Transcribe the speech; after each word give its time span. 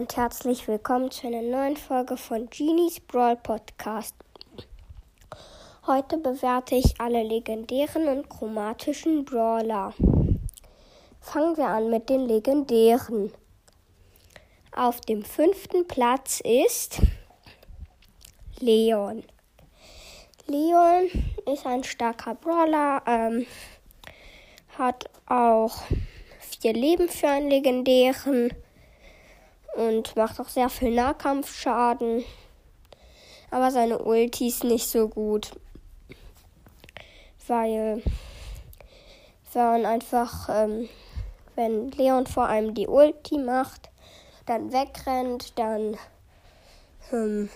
und 0.00 0.16
herzlich 0.16 0.66
willkommen 0.66 1.10
zu 1.10 1.26
einer 1.26 1.42
neuen 1.42 1.76
Folge 1.76 2.16
von 2.16 2.48
Genies 2.48 3.00
Brawl 3.00 3.36
Podcast. 3.36 4.14
Heute 5.86 6.16
bewerte 6.16 6.74
ich 6.74 6.98
alle 6.98 7.22
legendären 7.22 8.08
und 8.08 8.30
chromatischen 8.30 9.26
Brawler. 9.26 9.92
Fangen 11.20 11.54
wir 11.58 11.66
an 11.66 11.90
mit 11.90 12.08
den 12.08 12.26
legendären. 12.26 13.30
Auf 14.74 15.02
dem 15.02 15.22
fünften 15.22 15.86
Platz 15.86 16.40
ist 16.40 17.02
Leon. 18.58 19.22
Leon 20.46 21.10
ist 21.52 21.66
ein 21.66 21.84
starker 21.84 22.36
Brawler, 22.36 23.02
ähm, 23.06 23.44
hat 24.78 25.10
auch 25.26 25.82
vier 26.38 26.72
Leben 26.72 27.06
für 27.10 27.28
einen 27.28 27.50
legendären 27.50 28.50
und 29.76 30.16
macht 30.16 30.40
auch 30.40 30.48
sehr 30.48 30.68
viel 30.68 30.94
Nahkampfschaden. 30.94 32.24
Aber 33.50 33.70
seine 33.70 33.98
Ulti 33.98 34.48
ist 34.48 34.64
nicht 34.64 34.88
so 34.88 35.08
gut, 35.08 35.52
weil 37.48 38.02
wenn 39.52 39.86
einfach, 39.86 40.48
ähm, 40.48 40.88
wenn 41.56 41.90
Leon 41.90 42.26
vor 42.26 42.46
allem 42.46 42.74
die 42.74 42.86
Ulti 42.86 43.38
macht, 43.38 43.90
dann 44.46 44.72
wegrennt, 44.72 45.58
dann 45.58 45.96
ähm, 47.12 47.48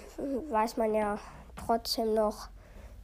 weiß 0.51 0.77
man 0.77 0.95
ja 0.95 1.19
trotzdem 1.57 2.15
noch, 2.15 2.49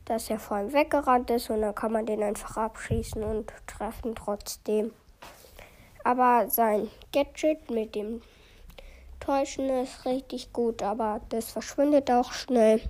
dass 0.05 0.29
er 0.31 0.41
vor 0.41 0.57
allem 0.57 0.73
weggerannt 0.73 1.31
ist 1.31 1.51
und 1.51 1.61
dann 1.61 1.75
kann 1.75 1.93
man 1.93 2.07
den 2.07 2.23
einfach 2.23 2.57
abschießen 2.57 3.23
und 3.23 3.53
treffen 3.67 4.15
trotzdem. 4.17 4.93
Aber 6.03 6.49
sein 6.49 6.89
Gadget 7.13 7.71
mit 7.71 7.95
dem 7.95 8.23
Täuschen 9.31 9.69
ist 9.69 10.07
richtig 10.07 10.53
gut, 10.53 10.83
aber 10.83 11.21
das 11.29 11.53
verschwindet 11.53 12.11
auch 12.11 12.33
schnell. 12.33 12.83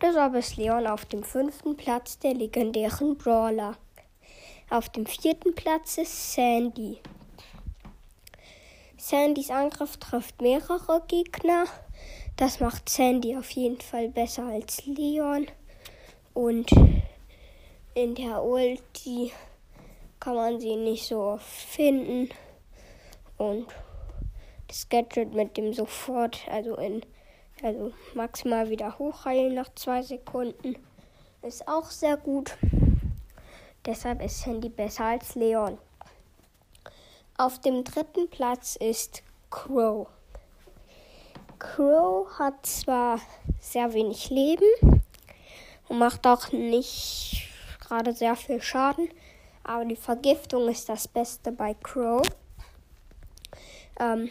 Deshalb 0.00 0.36
ist 0.36 0.56
Leon 0.56 0.86
auf 0.86 1.06
dem 1.06 1.24
fünften 1.24 1.76
Platz 1.76 2.20
der 2.20 2.34
legendären 2.34 3.18
Brawler. 3.18 3.76
Auf 4.70 4.90
dem 4.90 5.06
vierten 5.06 5.56
Platz 5.56 5.98
ist 5.98 6.34
Sandy. 6.34 7.00
Sandys 8.96 9.50
Angriff 9.50 9.96
trifft 9.96 10.40
mehrere 10.40 11.02
Gegner. 11.08 11.64
Das 12.36 12.60
macht 12.60 12.88
Sandy 12.88 13.36
auf 13.36 13.50
jeden 13.50 13.80
Fall 13.80 14.10
besser 14.10 14.46
als 14.46 14.86
Leon. 14.86 15.48
Und 16.32 16.70
in 17.94 18.14
der 18.14 18.44
Ulti 18.44 19.32
kann 20.20 20.36
man 20.36 20.60
sie 20.60 20.76
nicht 20.76 21.08
so 21.08 21.18
oft 21.22 21.44
finden. 21.44 22.28
Und 23.36 23.66
das 24.68 24.88
Gadget 24.88 25.34
mit 25.34 25.56
dem 25.56 25.72
sofort, 25.72 26.46
also 26.50 26.76
in 26.76 27.02
also 27.62 27.92
maximal 28.14 28.70
wieder 28.70 28.98
hochheilen 28.98 29.54
nach 29.54 29.74
zwei 29.74 30.02
Sekunden, 30.02 30.76
ist 31.42 31.66
auch 31.66 31.90
sehr 31.90 32.16
gut. 32.16 32.56
Deshalb 33.84 34.22
ist 34.22 34.46
Handy 34.46 34.68
besser 34.68 35.06
als 35.06 35.34
Leon. 35.34 35.78
Auf 37.36 37.60
dem 37.60 37.84
dritten 37.84 38.28
Platz 38.28 38.76
ist 38.76 39.22
Crow. 39.50 40.08
Crow 41.58 42.28
hat 42.38 42.64
zwar 42.66 43.20
sehr 43.60 43.92
wenig 43.92 44.30
Leben 44.30 45.02
und 45.88 45.98
macht 45.98 46.26
auch 46.26 46.52
nicht 46.52 47.48
gerade 47.80 48.12
sehr 48.12 48.36
viel 48.36 48.60
Schaden, 48.60 49.08
aber 49.64 49.84
die 49.84 49.96
Vergiftung 49.96 50.68
ist 50.68 50.88
das 50.88 51.08
Beste 51.08 51.50
bei 51.50 51.74
Crow. 51.74 52.22
Ähm, 53.98 54.28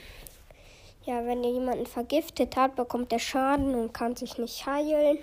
ja, 1.05 1.25
wenn 1.25 1.43
ihr 1.43 1.51
jemanden 1.51 1.85
vergiftet 1.85 2.55
hat, 2.55 2.75
bekommt 2.75 3.13
er 3.13 3.19
Schaden 3.19 3.75
und 3.75 3.93
kann 3.93 4.15
sich 4.15 4.37
nicht 4.37 4.65
heilen. 4.65 5.19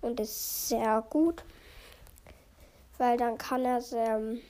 Und 0.00 0.18
ist 0.18 0.68
sehr 0.68 1.04
gut. 1.08 1.44
Weil 2.98 3.16
dann 3.16 3.38
kann 3.38 3.64
er 3.64 3.82
ähm, 3.92 4.40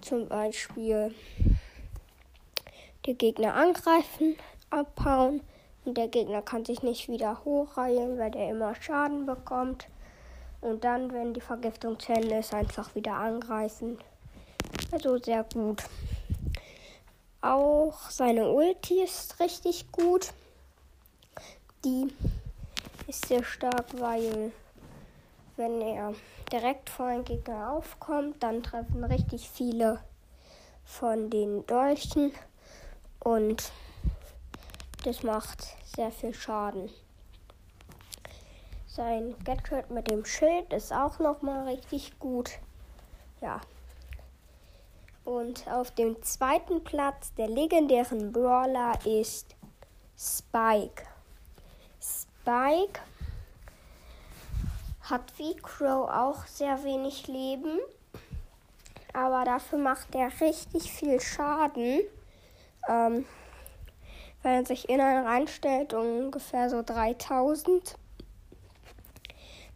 zum 0.00 0.28
Beispiel 0.28 1.14
die 3.06 3.14
Gegner 3.14 3.54
angreifen, 3.54 4.36
abhauen. 4.70 5.40
Und 5.84 5.96
der 5.96 6.08
Gegner 6.08 6.42
kann 6.42 6.64
sich 6.64 6.82
nicht 6.82 7.08
wieder 7.08 7.44
hochheilen, 7.44 8.18
weil 8.18 8.34
er 8.36 8.50
immer 8.50 8.74
Schaden 8.74 9.26
bekommt. 9.26 9.88
Und 10.60 10.84
dann, 10.84 11.12
wenn 11.12 11.34
die 11.34 11.40
Vergiftung 11.40 11.98
zu 11.98 12.12
Ende 12.12 12.36
ist, 12.36 12.54
einfach 12.54 12.94
wieder 12.94 13.14
angreifen. 13.14 13.98
Also 14.92 15.18
sehr 15.18 15.44
gut. 15.44 15.82
Auch 17.42 18.10
seine 18.10 18.50
Ulti 18.50 19.02
ist 19.02 19.40
richtig 19.40 19.90
gut. 19.92 20.32
Die 21.84 22.12
ist 23.06 23.26
sehr 23.26 23.42
stark, 23.42 23.86
weil 23.98 24.52
wenn 25.56 25.80
er 25.80 26.14
direkt 26.52 26.90
vor 26.90 27.06
einen 27.06 27.24
Gegner 27.24 27.72
aufkommt, 27.72 28.42
dann 28.42 28.62
treffen 28.62 29.04
richtig 29.04 29.48
viele 29.48 30.00
von 30.84 31.30
den 31.30 31.66
Dolchen 31.66 32.32
und 33.20 33.72
das 35.04 35.22
macht 35.22 35.76
sehr 35.96 36.10
viel 36.10 36.34
Schaden. 36.34 36.90
Sein 38.86 39.34
Gadget 39.44 39.90
mit 39.90 40.10
dem 40.10 40.26
Schild 40.26 40.72
ist 40.74 40.92
auch 40.92 41.18
noch 41.20 41.40
mal 41.40 41.64
richtig 41.68 42.18
gut. 42.18 42.58
Ja, 43.40 43.60
und 45.30 45.68
auf 45.68 45.92
dem 45.92 46.20
zweiten 46.24 46.82
Platz 46.82 47.32
der 47.34 47.46
legendären 47.46 48.32
Brawler 48.32 48.98
ist 49.06 49.54
Spike. 50.18 51.04
Spike 52.00 53.00
hat 55.02 55.32
wie 55.38 55.54
Crow 55.54 56.10
auch 56.10 56.46
sehr 56.46 56.82
wenig 56.82 57.28
Leben, 57.28 57.78
aber 59.12 59.44
dafür 59.44 59.78
macht 59.78 60.14
er 60.16 60.32
richtig 60.40 60.90
viel 60.90 61.20
Schaden, 61.20 62.00
ähm, 62.88 63.24
wenn 64.42 64.52
er 64.52 64.66
sich 64.66 64.88
innen 64.88 65.26
reinstellt, 65.26 65.94
ungefähr 65.94 66.68
so 66.68 66.82
3000. 66.82 67.94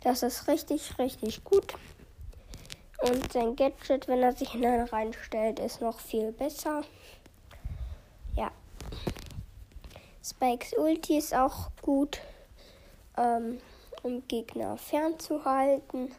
Das 0.01 0.25
ist 0.25 0.49
richtig, 0.49 0.99
richtig 0.99 1.45
gut. 1.45 1.75
Und 3.05 3.31
sein 3.35 3.55
Gadget, 3.55 4.09
wenn 4.09 4.23
er 4.23 4.33
sich 4.33 4.53
hinein 4.53 4.81
reinstellt, 4.81 5.59
ist 5.59 5.83
noch 5.83 6.01
viel 6.01 6.33
besser. 6.33 6.85
Ja. 8.35 8.51
Spikes 10.25 10.73
Ulti 10.73 11.19
ist 11.19 11.35
auch 11.35 11.69
gut, 11.83 12.23
ähm, 13.19 13.61
um 14.03 14.27
Gegner 14.27 14.79
fernzuhalten. 14.79 16.15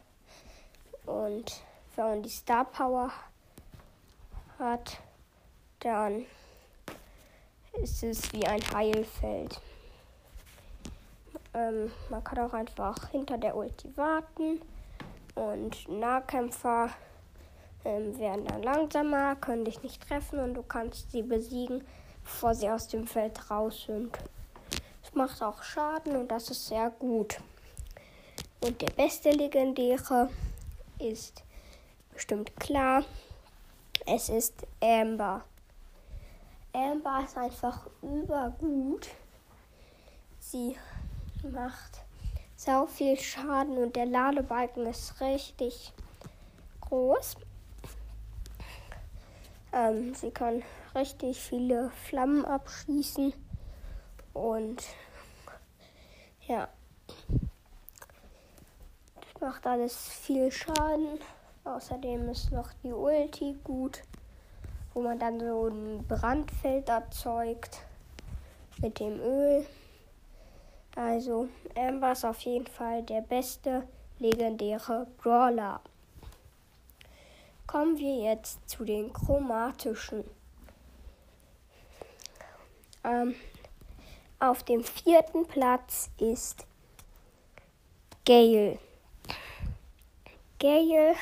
Und 1.06 1.60
wenn 1.96 2.04
man 2.04 2.22
die 2.22 2.28
Star 2.28 2.64
Power 2.64 3.10
hat, 4.60 4.98
dann 5.80 6.24
ist 7.82 8.04
es 8.04 8.32
wie 8.32 8.46
ein 8.46 8.62
Heilfeld. 8.72 9.60
Ähm, 11.52 11.90
man 12.10 12.22
kann 12.22 12.38
auch 12.38 12.52
einfach 12.52 13.10
hinter 13.10 13.38
der 13.38 13.56
Ulti 13.56 13.96
warten 13.96 14.60
und 15.36 15.88
Nahkämpfer 15.88 16.90
ähm, 17.84 18.18
werden 18.18 18.46
dann 18.46 18.62
langsamer, 18.64 19.36
können 19.36 19.64
dich 19.64 19.82
nicht 19.82 20.02
treffen 20.02 20.40
und 20.40 20.54
du 20.54 20.62
kannst 20.62 21.12
sie 21.12 21.22
besiegen, 21.22 21.84
bevor 22.24 22.54
sie 22.54 22.68
aus 22.68 22.88
dem 22.88 23.06
Feld 23.06 23.50
raus 23.50 23.84
sind. 23.86 24.18
Es 25.04 25.14
macht 25.14 25.40
auch 25.42 25.62
Schaden 25.62 26.16
und 26.16 26.28
das 26.28 26.50
ist 26.50 26.66
sehr 26.66 26.90
gut. 26.90 27.38
Und 28.60 28.80
der 28.82 28.90
beste 28.90 29.30
Legendäre 29.30 30.30
ist 30.98 31.44
bestimmt 32.12 32.58
klar. 32.58 33.04
Es 34.06 34.28
ist 34.28 34.66
Amber. 34.80 35.44
Amber 36.72 37.22
ist 37.24 37.36
einfach 37.36 37.86
übergut. 38.02 39.08
Sie 40.40 40.76
macht 41.42 42.05
sau 42.56 42.86
viel 42.86 43.18
Schaden 43.18 43.76
und 43.76 43.96
der 43.96 44.06
Ladebalken 44.06 44.86
ist 44.86 45.20
richtig 45.20 45.92
groß. 46.80 47.36
Ähm, 49.72 50.14
sie 50.14 50.30
kann 50.30 50.62
richtig 50.94 51.38
viele 51.38 51.90
Flammen 52.08 52.44
abschießen 52.44 53.34
und 54.32 54.82
ja, 56.46 56.68
macht 59.40 59.66
alles 59.66 60.08
viel 60.08 60.50
Schaden. 60.50 61.20
Außerdem 61.64 62.28
ist 62.30 62.52
noch 62.52 62.72
die 62.82 62.92
Ulti 62.92 63.56
gut, 63.64 64.02
wo 64.94 65.02
man 65.02 65.18
dann 65.18 65.40
so 65.40 65.68
ein 65.68 66.06
Brandfeld 66.06 66.88
erzeugt 66.88 67.80
mit 68.78 68.98
dem 69.00 69.18
Öl. 69.20 69.66
Also 70.96 71.48
Amber 71.76 72.12
ist 72.12 72.24
auf 72.24 72.40
jeden 72.40 72.66
Fall 72.66 73.02
der 73.02 73.20
beste 73.20 73.86
legendäre 74.18 75.06
Brawler. 75.18 75.80
Kommen 77.66 77.98
wir 77.98 78.32
jetzt 78.32 78.66
zu 78.66 78.82
den 78.82 79.12
chromatischen. 79.12 80.24
Ähm, 83.04 83.34
auf 84.40 84.62
dem 84.62 84.82
vierten 84.82 85.46
Platz 85.46 86.10
ist 86.16 86.66
Gale. 88.24 88.78
Gale 90.58 91.14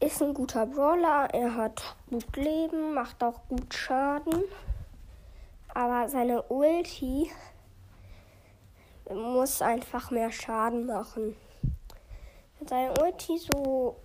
ist 0.00 0.22
ein 0.22 0.34
guter 0.34 0.66
Brawler. 0.66 1.30
Er 1.32 1.54
hat 1.54 1.96
gut 2.10 2.36
Leben, 2.36 2.92
macht 2.92 3.24
auch 3.24 3.40
gut 3.48 3.72
Schaden. 3.72 4.44
Aber 5.72 6.10
seine 6.10 6.42
Ulti 6.42 7.30
muss 9.14 9.62
einfach 9.62 10.10
mehr 10.10 10.30
Schaden 10.32 10.86
machen. 10.86 11.36
Wenn 12.58 12.68
seine 12.68 12.94
Ulti 13.00 13.38
so, 13.38 13.96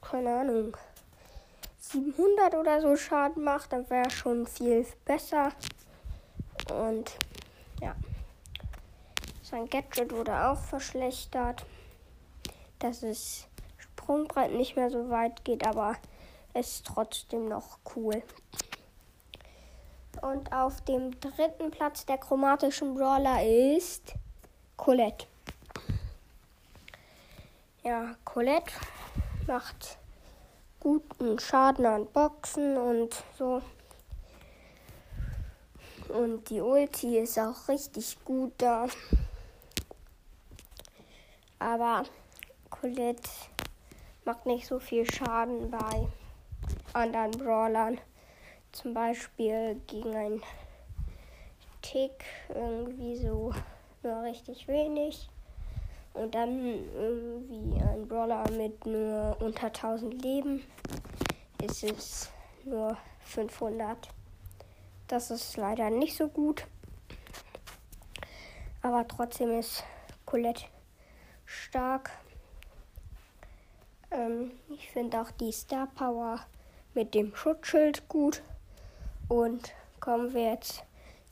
keine 0.00 0.40
Ahnung, 0.40 0.76
700 1.78 2.54
oder 2.54 2.80
so 2.80 2.96
Schaden 2.96 3.44
macht, 3.44 3.72
dann 3.72 3.88
wäre 3.90 4.10
schon 4.10 4.46
viel 4.46 4.86
besser. 5.04 5.52
Und 6.72 7.16
ja, 7.80 7.94
sein 9.42 9.68
Gadget 9.68 10.12
wurde 10.12 10.46
auch 10.46 10.58
verschlechtert. 10.58 11.64
Dass 12.78 13.02
es 13.02 13.46
Sprungbrett 13.78 14.52
nicht 14.52 14.76
mehr 14.76 14.90
so 14.90 15.08
weit 15.10 15.44
geht, 15.44 15.66
aber 15.66 15.96
es 16.54 16.76
ist 16.76 16.86
trotzdem 16.86 17.48
noch 17.48 17.78
cool. 17.94 18.22
Und 20.20 20.52
auf 20.52 20.80
dem 20.82 21.18
dritten 21.20 21.70
Platz 21.70 22.06
der 22.06 22.18
chromatischen 22.18 22.94
Brawler 22.94 23.44
ist 23.44 24.14
Colette. 24.84 25.26
Ja, 27.84 28.16
Colette 28.24 28.72
macht 29.46 29.96
guten 30.80 31.38
Schaden 31.38 31.86
an 31.86 32.06
Boxen 32.06 32.76
und 32.76 33.22
so. 33.38 33.62
Und 36.08 36.50
die 36.50 36.60
Ulti 36.60 37.20
ist 37.20 37.38
auch 37.38 37.68
richtig 37.68 38.24
gut 38.24 38.54
da. 38.58 38.88
Aber 41.60 42.02
Colette 42.68 43.30
macht 44.24 44.46
nicht 44.46 44.66
so 44.66 44.80
viel 44.80 45.08
Schaden 45.08 45.70
bei 45.70 46.08
anderen 46.92 47.30
Brawlern. 47.30 48.00
Zum 48.72 48.94
Beispiel 48.94 49.80
gegen 49.86 50.16
einen 50.16 50.42
Tick 51.82 52.24
irgendwie 52.48 53.16
so 53.16 53.54
nur 54.02 54.22
richtig 54.22 54.68
wenig. 54.68 55.28
Und 56.14 56.34
dann 56.34 56.84
irgendwie 56.94 57.80
ein 57.80 58.06
Brawler 58.06 58.50
mit 58.50 58.84
nur 58.84 59.36
unter 59.40 59.66
1000 59.68 60.22
Leben 60.22 60.62
ist 61.62 61.82
es 61.84 62.30
nur 62.64 62.96
500. 63.24 64.08
Das 65.08 65.30
ist 65.30 65.56
leider 65.56 65.90
nicht 65.90 66.16
so 66.16 66.28
gut. 66.28 66.66
Aber 68.82 69.06
trotzdem 69.06 69.58
ist 69.58 69.84
Colette 70.26 70.64
stark. 71.44 72.10
Ähm, 74.10 74.52
ich 74.70 74.90
finde 74.90 75.20
auch 75.20 75.30
die 75.30 75.52
Star 75.52 75.86
Power 75.86 76.40
mit 76.94 77.14
dem 77.14 77.34
Schutzschild 77.34 78.08
gut. 78.08 78.42
Und 79.28 79.72
kommen 80.00 80.34
wir 80.34 80.50
jetzt 80.52 80.84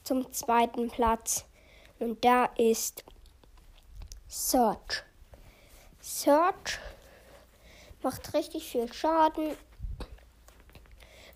zum 0.05 0.33
zweiten 0.33 0.89
Platz. 0.89 1.45
Und 2.00 2.25
da 2.25 2.47
ist 2.56 3.05
Search. 4.26 5.05
Search 6.00 6.79
macht 8.02 8.32
richtig 8.32 8.70
viel 8.70 8.91
Schaden. 8.91 9.55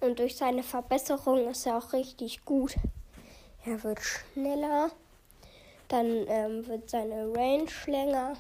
Und 0.01 0.19
durch 0.19 0.37
seine 0.37 0.63
Verbesserung 0.63 1.49
ist 1.49 1.67
er 1.67 1.77
auch 1.77 1.93
richtig 1.93 2.47
gut. 2.47 2.77
Er 3.67 3.83
wird 3.83 4.01
schneller. 4.01 4.91
Dann 5.89 6.07
ähm, 6.29 6.67
wird 6.67 6.89
seine 6.89 7.31
Range 7.35 7.71
länger. 7.87 8.33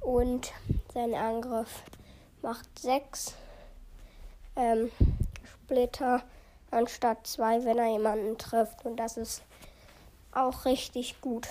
Und 0.00 0.52
sein 0.94 1.14
Angriff 1.14 1.82
macht 2.40 2.78
6 2.78 3.34
ähm, 4.54 4.92
Splitter 5.64 6.22
anstatt 6.70 7.26
2, 7.26 7.64
wenn 7.64 7.78
er 7.78 7.90
jemanden 7.90 8.38
trifft. 8.38 8.84
Und 8.84 8.96
das 8.96 9.16
ist 9.16 9.42
auch 10.36 10.64
richtig 10.64 11.20
gut. 11.20 11.48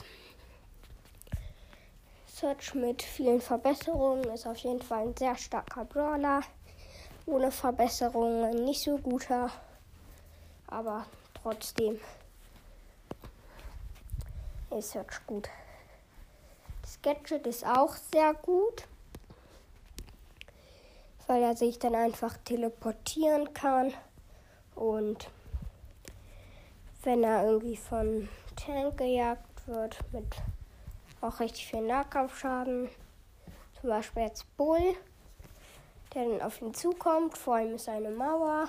Search 2.28 2.76
mit 2.76 3.02
vielen 3.02 3.42
Verbesserungen 3.42 4.26
ist 4.26 4.46
auf 4.46 4.58
jeden 4.58 4.82
Fall 4.82 5.08
ein 5.08 5.18
sehr 5.18 5.36
starker 5.36 5.86
Brawler. 5.86 6.42
Ohne 7.26 7.50
Verbesserungen 7.50 8.66
nicht 8.66 8.82
so 8.82 8.98
guter, 8.98 9.50
aber 10.68 11.06
trotzdem 11.42 12.00
ist 14.70 14.92
Search 14.92 15.26
gut. 15.26 15.50
Das 16.82 17.02
Gadget 17.02 17.48
ist 17.48 17.66
auch 17.66 17.96
sehr 17.96 18.34
gut, 18.34 18.84
weil 21.26 21.42
er 21.42 21.56
sich 21.56 21.80
dann 21.80 21.96
einfach 21.96 22.38
teleportieren 22.44 23.54
kann 23.54 23.94
und 24.76 25.30
wenn 27.06 27.24
er 27.24 27.46
irgendwie 27.46 27.78
von 27.78 28.28
Tank 28.56 28.98
gejagt 28.98 29.68
wird 29.68 29.98
mit 30.12 30.25
auch 31.22 31.40
richtig 31.40 31.68
viel 31.68 31.81
Nahkampfschaden. 31.81 32.90
Zum 33.80 33.90
Beispiel 33.90 34.24
jetzt 34.24 34.57
Bull, 34.57 34.96
der 36.13 36.25
dann 36.25 36.42
auf 36.42 36.62
ihn 36.62 36.74
zukommt. 36.74 37.38
Vor 37.38 37.60
ihm 37.60 37.75
ist 37.75 37.88
eine 37.90 38.10
Mauer. 38.10 38.68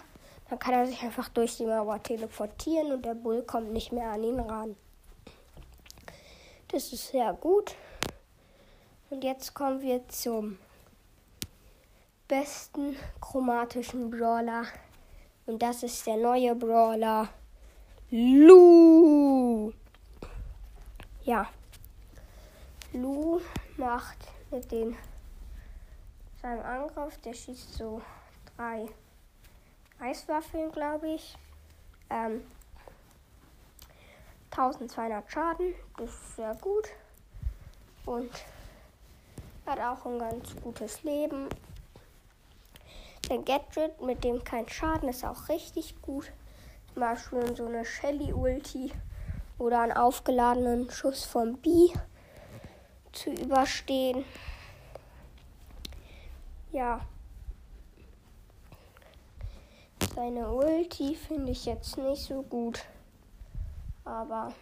Dann 0.48 0.58
kann 0.58 0.74
er 0.74 0.86
sich 0.86 1.02
einfach 1.02 1.28
durch 1.30 1.56
die 1.56 1.66
Mauer 1.66 2.02
teleportieren 2.02 2.92
und 2.92 3.04
der 3.04 3.14
Bull 3.14 3.42
kommt 3.42 3.72
nicht 3.72 3.92
mehr 3.92 4.10
an 4.10 4.22
ihn 4.22 4.38
ran. 4.38 4.76
Das 6.68 6.92
ist 6.92 7.08
sehr 7.08 7.32
gut. 7.32 7.74
Und 9.10 9.24
jetzt 9.24 9.54
kommen 9.54 9.80
wir 9.80 10.06
zum 10.08 10.58
besten 12.28 12.96
chromatischen 13.20 14.10
Brawler. 14.10 14.64
Und 15.46 15.62
das 15.62 15.82
ist 15.82 16.06
der 16.06 16.16
neue 16.16 16.54
Brawler 16.54 17.28
Lu. 18.10 19.72
Ja. 21.24 21.48
Lu 22.92 23.40
macht 23.76 24.18
mit 24.52 24.70
den, 24.70 24.96
seinem 26.40 26.64
Angriff, 26.64 27.18
der 27.22 27.34
schießt 27.34 27.75
so 27.75 28.00
drei 28.56 28.86
Eiswaffeln, 29.98 30.70
glaube 30.70 31.08
ich. 31.08 31.36
Ähm, 32.08 32.42
1200 34.52 35.28
Schaden, 35.28 35.75
das 35.96 36.10
ist 36.10 36.36
sehr 36.36 36.54
gut. 36.60 36.88
Und 38.04 38.30
hat 39.66 39.80
auch 39.80 40.06
ein 40.06 40.20
ganz 40.20 40.54
gutes 40.62 41.02
Leben. 41.02 41.48
Der 43.28 43.38
Gadget, 43.38 44.00
mit 44.00 44.22
dem 44.22 44.44
kein 44.44 44.68
Schaden 44.68 45.08
ist, 45.08 45.25
auch 45.25 45.48
richtig 45.48 46.00
gut. 46.02 46.30
Zum 46.96 47.02
Beispiel 47.02 47.54
so 47.54 47.66
eine 47.66 47.84
Shelly-Ulti 47.84 48.90
oder 49.58 49.82
einen 49.82 49.92
aufgeladenen 49.92 50.90
Schuss 50.90 51.26
vom 51.26 51.58
B 51.58 51.90
zu 53.12 53.32
überstehen. 53.32 54.24
Ja. 56.72 57.02
Seine 60.14 60.50
Ulti 60.50 61.14
finde 61.16 61.52
ich 61.52 61.66
jetzt 61.66 61.98
nicht 61.98 62.22
so 62.22 62.40
gut. 62.40 62.82
Aber 64.06 64.54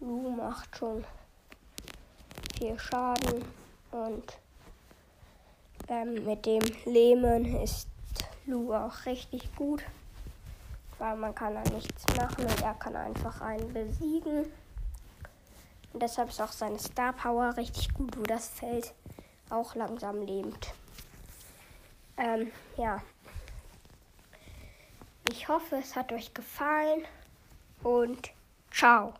Lu 0.00 0.28
macht 0.32 0.76
schon 0.76 1.02
viel 2.58 2.78
Schaden 2.78 3.42
und 3.90 4.38
ähm, 5.88 6.26
mit 6.26 6.44
dem 6.44 6.62
Lähmen 6.84 7.56
ist 7.62 7.88
Lu 8.44 8.74
auch 8.74 9.06
richtig 9.06 9.56
gut, 9.56 9.82
weil 10.98 11.16
man 11.16 11.34
kann 11.34 11.54
da 11.54 11.62
nichts 11.70 12.04
machen 12.16 12.44
und 12.44 12.62
er 12.62 12.74
kann 12.74 12.96
einfach 12.96 13.40
einen 13.40 13.72
besiegen. 13.72 14.46
Und 15.92 16.02
deshalb 16.02 16.28
ist 16.28 16.40
auch 16.40 16.52
seine 16.52 16.78
Star 16.78 17.12
Power 17.12 17.56
richtig 17.56 17.92
gut, 17.94 18.16
wo 18.18 18.22
das 18.22 18.48
Feld 18.48 18.92
auch 19.50 19.74
langsam 19.74 20.22
lebt. 20.22 20.74
Ähm, 22.16 22.50
ja. 22.76 23.02
Ich 25.30 25.48
hoffe, 25.48 25.76
es 25.76 25.96
hat 25.96 26.12
euch 26.12 26.32
gefallen 26.34 27.04
und 27.82 28.30
ciao. 28.70 29.14